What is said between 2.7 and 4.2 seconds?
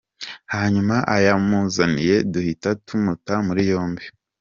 tumuta muri yombi”.